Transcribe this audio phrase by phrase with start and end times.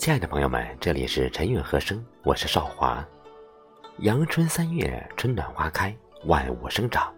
[0.00, 3.06] 亲爱的朋友们，这里是陈韵和声，我是少华。
[3.98, 7.12] 阳春三月，春暖花开，万物生长，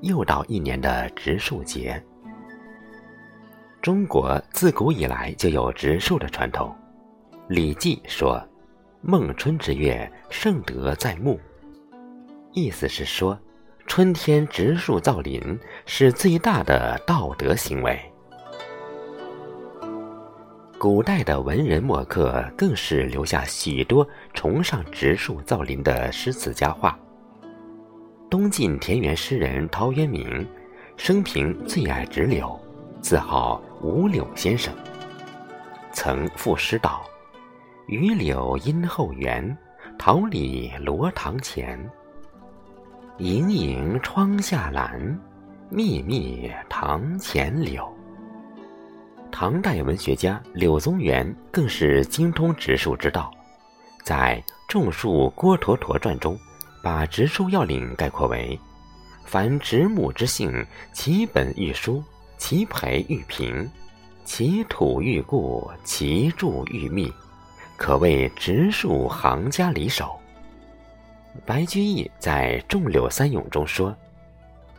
[0.00, 2.02] 又到一年的植树节。
[3.80, 6.76] 中国自古以来就有植树的传统，
[7.46, 8.44] 《礼记》说
[9.00, 11.38] ：“孟春之月，盛德在目。”
[12.52, 13.38] 意思是说，
[13.86, 18.07] 春天植树造林是最大的道德行为。
[20.78, 26.96] 古代的文人墨客更是留下许多崇尚植树造林的诗词佳话。
[28.30, 30.46] 东晋田园诗人陶渊明，
[30.96, 32.56] 生平最爱植柳，
[33.00, 34.72] 自号五柳先生。
[35.90, 37.02] 曾赋诗道
[37.88, 39.56] ：“榆柳荫后园，
[39.98, 41.76] 桃李罗堂前。
[43.16, 45.18] 盈盈窗下兰，
[45.70, 47.92] 密密堂前柳。”
[49.30, 53.30] 唐代文学家柳宗元更是精通植树之道，
[54.02, 56.36] 在《种树郭橐驼传》中，
[56.82, 58.58] 把植树要领概括为：
[59.24, 62.02] 凡植木之性，其本欲疏，
[62.36, 63.70] 其培欲平，
[64.24, 67.12] 其土欲固，其柱欲密，
[67.76, 70.18] 可谓植树行家里手。
[71.46, 73.94] 白居易在《种柳三咏》中说：“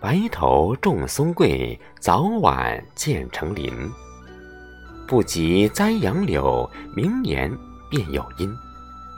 [0.02, 3.72] 白头种松桂，早晚建成林。”
[5.10, 7.52] 不及栽杨柳，明年
[7.90, 8.56] 便有阴。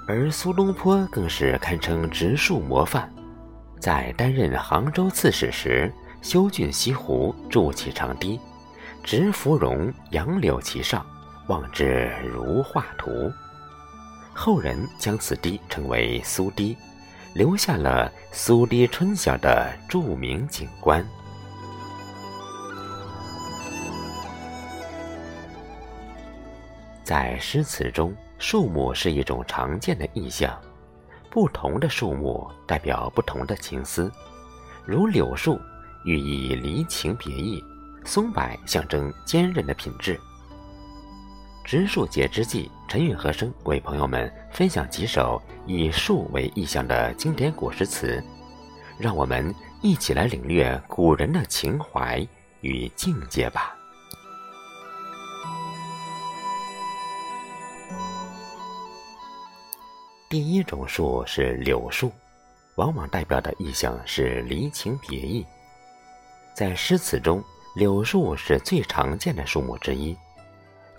[0.07, 3.11] 而苏东坡更是堪称植树模范，
[3.77, 8.39] 在担任杭州刺史时，修浚西湖，筑起长堤，
[9.03, 11.05] 植芙蓉、杨柳其上，
[11.47, 13.29] 望之如画图。
[14.33, 16.77] 后人将此堤称为苏堤，
[17.33, 21.05] 留下了“苏堤春晓”的著名景观。
[27.03, 30.55] 在诗词中，树木是一种常见的意象，
[31.29, 34.11] 不同的树木代表不同的情思，
[34.85, 35.59] 如柳树
[36.05, 37.63] 寓意离情别意，
[38.05, 40.19] 松柏象征坚韧的品质。
[41.63, 48.23] 植树节之际，陈韵和声为朋友们分享几首以树为意象的经典古诗词，
[48.97, 52.25] 让我们一起来领略古人的情怀
[52.61, 53.75] 与境界吧。
[60.31, 62.09] 第一种树是柳树，
[62.75, 65.45] 往往代表的意象是离情别意。
[66.53, 67.43] 在诗词中，
[67.75, 70.15] 柳树是最常见的树木之一。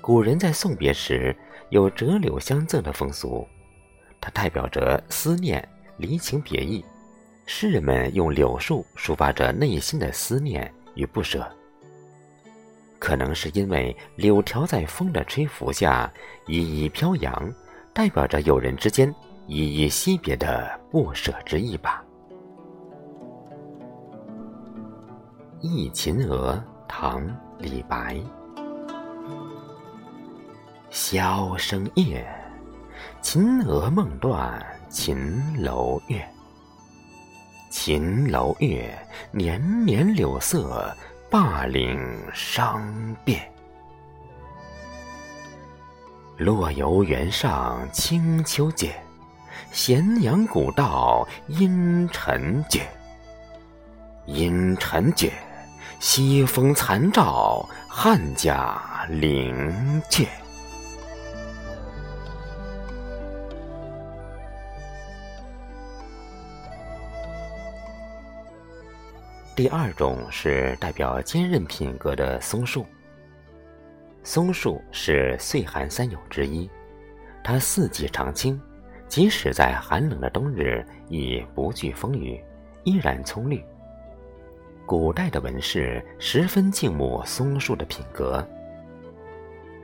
[0.02, 1.34] 古人在送别时
[1.70, 3.48] 有折柳相赠的风俗，
[4.20, 5.66] 它代表着思念、
[5.96, 6.84] 离情别意。
[7.46, 11.50] 诗人们用柳树抒发着内心的思念与不舍。
[12.98, 16.12] 可能是因为柳条在风的吹拂下
[16.46, 17.50] 依依飘扬。
[17.94, 19.14] 代表着友人之间
[19.46, 22.02] 依依惜别的不舍之意吧。
[25.60, 26.54] 《忆秦娥》
[26.88, 27.20] 唐·
[27.58, 28.16] 李白。
[30.90, 32.26] 箫声夜，
[33.20, 36.26] 秦娥梦断秦楼月。
[37.70, 38.98] 秦楼月，
[39.32, 40.90] 年年柳色，
[41.30, 42.82] 灞陵伤
[43.22, 43.51] 别。
[46.38, 48.94] 落游原上清秋节，
[49.70, 52.80] 咸阳古道阴沉绝。
[54.26, 55.32] 阴沉绝，
[56.00, 60.26] 西风残照汉家陵阙。
[69.54, 72.86] 第二种是代表坚韧品格的松树。
[74.24, 76.70] 松树是岁寒三友之一，
[77.42, 78.60] 它四季常青，
[79.08, 82.40] 即使在寒冷的冬日亦不惧风雨，
[82.84, 83.62] 依然葱绿。
[84.86, 88.46] 古代的文士十分敬慕松树的品格，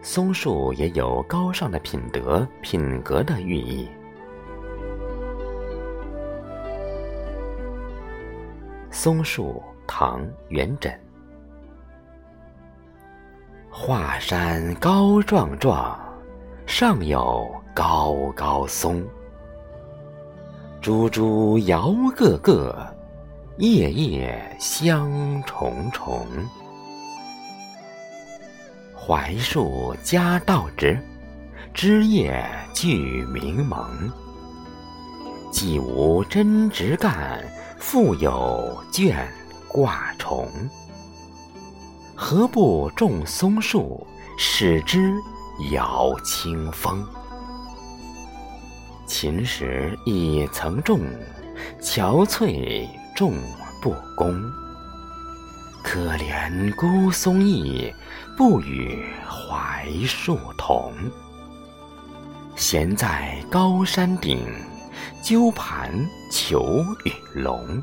[0.03, 3.89] 松树也有高尚的品德、品格的寓意。
[8.91, 10.97] 松树，唐·元稹。
[13.81, 15.97] 华山高壮壮，
[16.67, 19.07] 上有高高松。
[20.83, 22.77] 株株摇个个，
[23.59, 26.27] 叶叶香重重。
[28.97, 31.01] 槐树夹道直，
[31.73, 32.45] 枝叶
[32.75, 33.89] 俱明蒙。
[35.53, 37.41] 既无针直干，
[37.79, 39.33] 复有卷
[39.69, 40.49] 挂重。
[42.21, 44.05] 何不种松树，
[44.37, 45.15] 使之
[45.71, 47.07] 摇清风？
[49.07, 51.01] 秦时已曾种，
[51.81, 53.35] 憔悴种
[53.81, 54.35] 不公。
[55.81, 57.95] 可怜孤松意，
[58.37, 60.93] 不与槐树同。
[62.57, 64.45] 闲在高山顶，
[65.23, 65.89] 鸠盘
[66.33, 67.81] 求与龙。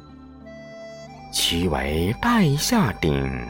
[1.34, 3.48] 屈为待下顶，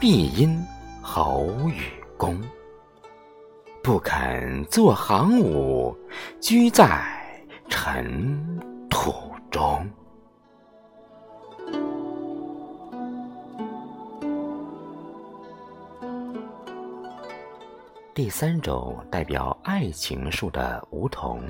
[0.00, 0.64] 必因
[1.02, 1.82] 侯与
[2.16, 2.40] 公。
[3.82, 5.96] 不肯作行伍，
[6.40, 7.04] 居在
[7.68, 9.12] 尘土
[9.50, 9.90] 中。
[18.14, 21.42] 第三种代表爱情树的梧桐，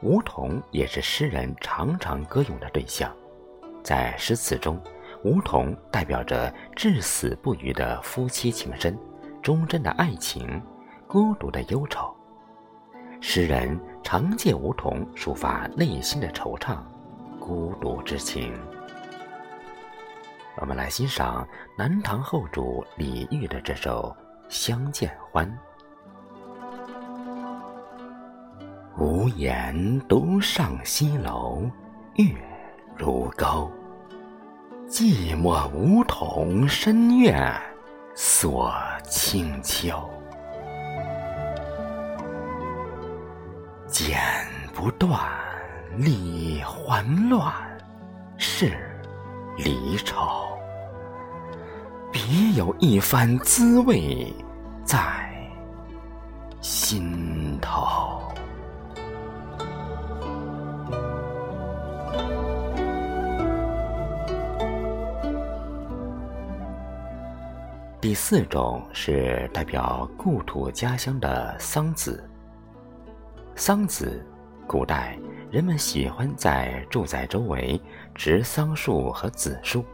[0.00, 3.14] 梧桐也是诗人常常歌咏的对象。
[3.82, 4.80] 在诗词中，
[5.26, 8.96] 梧桐代表着至死不渝的夫妻情深、
[9.42, 10.62] 忠贞的爱情、
[11.08, 12.14] 孤独的忧愁。
[13.20, 16.76] 诗人常借梧桐抒发内心的惆怅、
[17.40, 18.54] 孤独之情。
[20.60, 21.44] 我们来欣赏
[21.76, 24.16] 南唐后主李煜的这首。
[24.48, 25.58] 相见欢，
[28.96, 31.68] 无言独上西楼，
[32.14, 32.26] 月
[32.96, 33.68] 如钩。
[34.88, 37.52] 寂寞梧桐深院
[38.14, 38.72] 锁
[39.02, 39.92] 清秋。
[43.88, 44.20] 剪
[44.72, 45.20] 不断，
[45.96, 47.52] 理还乱，
[48.38, 48.72] 是
[49.58, 50.14] 离愁。
[52.12, 52.22] 别
[52.54, 54.32] 有一番滋味
[54.84, 54.98] 在
[56.60, 58.22] 心头。
[68.06, 72.16] 第四种是代表故土家乡的桑梓。
[73.56, 74.22] 桑梓，
[74.64, 75.18] 古代
[75.50, 77.80] 人们喜欢在住宅周围
[78.14, 79.84] 植桑树和梓树。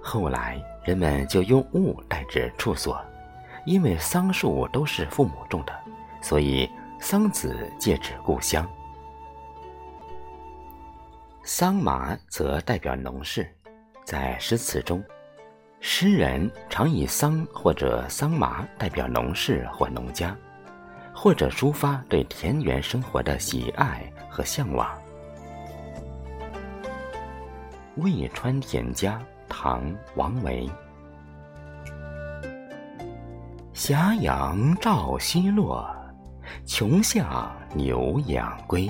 [0.00, 3.04] 后来，人们就用物代指处所，
[3.66, 5.72] 因为桑树都是父母种的，
[6.22, 6.70] 所以
[7.00, 8.64] 桑梓借指故乡。
[11.42, 13.52] 桑麻则代表农事，
[14.04, 15.02] 在诗词中，
[15.80, 20.36] 诗人常以桑或者桑麻代表农事或农家，
[21.12, 24.88] 或者抒发对田园生活的喜爱和向往。
[27.96, 29.20] 渭川田家。
[29.52, 29.82] 唐·
[30.14, 30.70] 王维。
[33.72, 35.90] 斜阳照西落，
[36.64, 38.88] 穷巷牛羊归。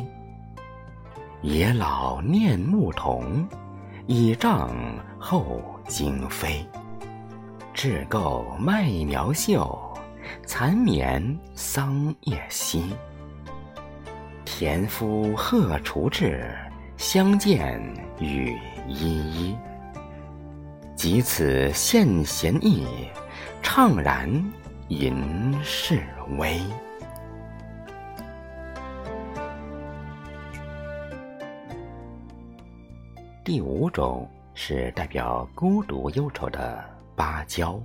[1.40, 3.48] 野老念牧童，
[4.06, 4.70] 倚杖
[5.18, 6.62] 候惊飞。
[7.82, 9.96] 雉构麦苗秀，
[10.44, 12.94] 蚕眠桑叶稀。
[14.44, 16.54] 田夫荷锄至，
[16.98, 17.80] 相见
[18.18, 18.54] 语
[18.86, 19.56] 依依。
[20.94, 22.86] 即此献贤意，
[23.62, 24.28] 怅然
[24.88, 26.02] 吟示
[26.36, 26.60] 微。
[33.42, 36.84] 第五种是代表孤独忧愁的
[37.20, 37.78] 芭蕉。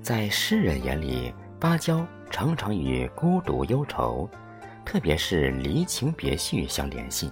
[0.00, 4.30] 在诗人眼里，芭蕉常常与孤独忧愁，
[4.84, 7.28] 特别是离情别绪相联系。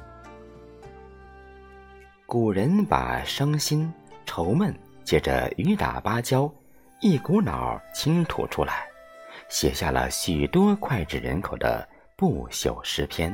[2.26, 3.88] 古人把伤心、
[4.25, 6.52] 愁闷借着雨打芭蕉，
[7.00, 8.88] 一股脑倾吐出来，
[9.49, 13.33] 写下了许多脍炙人口的不朽诗篇。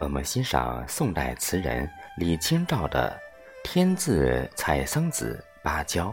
[0.00, 3.20] 我们欣赏宋代词人李清照的
[3.68, 6.06] 《天字采桑子·芭蕉》。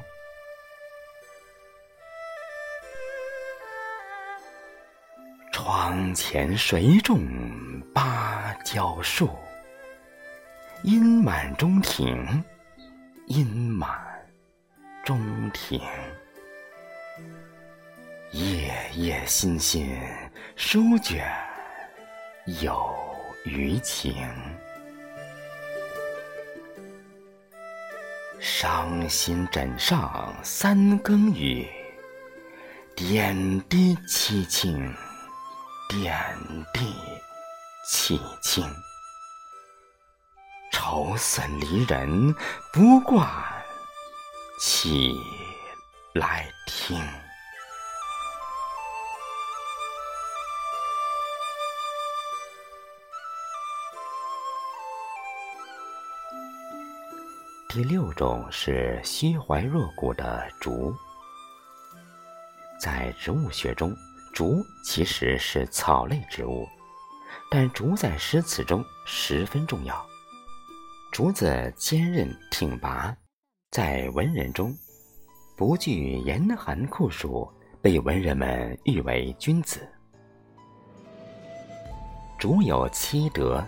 [5.52, 7.22] 窗前谁种
[7.94, 9.30] 芭蕉树？
[10.82, 12.44] 阴满中庭，
[13.28, 13.96] 阴满
[15.04, 15.80] 中庭。
[18.32, 19.96] 夜夜心心
[20.56, 21.32] 书卷
[22.62, 22.92] 有
[23.46, 24.28] 余情。
[28.40, 31.68] 伤心枕上三更雨，
[32.96, 34.94] 点滴凄清。
[35.88, 36.36] 点
[36.74, 36.96] 滴
[37.88, 38.68] 凄清，
[40.72, 42.34] 愁损离人
[42.74, 43.30] 不惯，
[44.60, 45.14] 起
[46.14, 46.98] 来听。
[57.76, 60.96] 第六种是虚怀若谷的竹。
[62.80, 63.94] 在植物学中，
[64.34, 66.66] 竹其实是草类植物，
[67.52, 70.06] 但竹在诗词中十分重要。
[71.12, 73.14] 竹子坚韧挺拔，
[73.72, 74.74] 在文人中
[75.58, 77.46] 不惧严寒酷暑，
[77.82, 79.86] 被文人们誉为君子。
[82.40, 83.62] 竹有七德：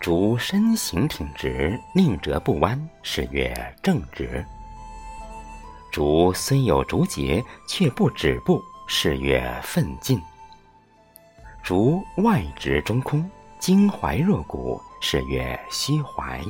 [0.00, 4.44] 竹身形挺直，宁折不弯，是曰正直。
[5.90, 10.20] 竹虽有竹节，却不止步，是曰奋进。
[11.62, 16.40] 竹外直中空，襟怀若谷，是曰虚怀。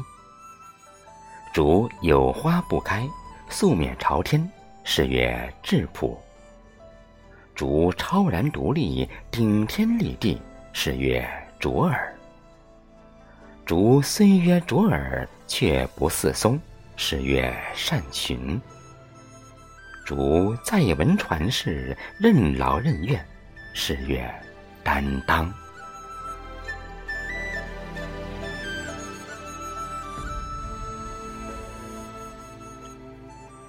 [1.53, 3.09] 竹有花不开，
[3.49, 4.51] 素面朝天，
[4.85, 6.21] 是曰质朴。
[7.55, 10.43] 竹超然独立，顶天立地，
[10.75, 11.27] 是曰
[11.59, 12.15] 卓尔。
[13.67, 16.57] 竹虽曰卓尔，却不似松，
[16.95, 18.61] 是曰善群。
[20.05, 23.27] 竹在文传世，任劳任怨，
[23.75, 24.33] 是曰
[24.85, 25.51] 担当。《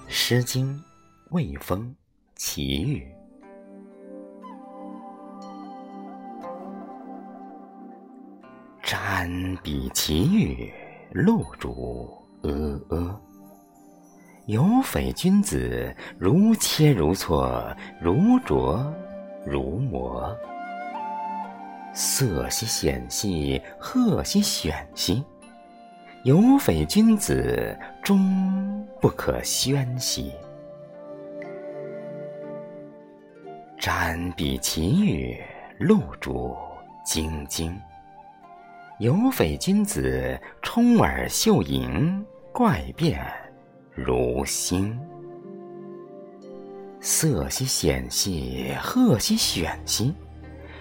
[0.06, 0.72] 诗经·
[1.30, 1.80] 卫风·
[2.36, 3.02] 齐豫》：
[9.28, 10.72] 瞻彼其域，
[11.10, 12.08] 露竹
[12.44, 12.50] 阿
[12.88, 13.20] 阿。
[14.46, 18.14] 有匪君子，如切如磋，如
[18.46, 18.82] 琢
[19.44, 20.34] 如磨。
[21.92, 25.22] 色兮显兮，赫兮选兮。
[26.24, 30.32] 有匪君子，终不可宣兮。
[33.78, 35.38] 瞻彼其域，
[35.78, 36.56] 露竹
[37.04, 37.78] 晶晶。
[38.98, 43.24] 有匪君子，充耳秀盈，怪变
[43.94, 44.98] 如星。
[46.98, 50.12] 色兮显兮，赫兮选兮。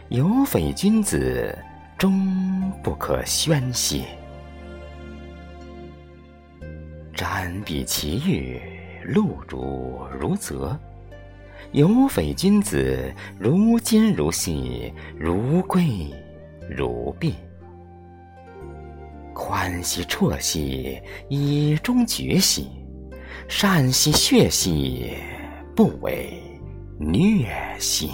[0.09, 1.55] 有匪君子，
[1.95, 4.05] 终不可宣兮。
[7.15, 8.59] 瞻彼其域，
[9.03, 10.75] 露竹如泽。
[11.71, 16.11] 有匪君子，如金如细，如圭
[16.67, 17.35] 如璧。
[19.47, 20.99] 宽兮绰兮，
[21.29, 22.65] 以中绝兮；
[23.47, 25.13] 善兮血兮，
[25.73, 26.33] 不为
[26.99, 27.47] 虐
[27.79, 28.09] 兮。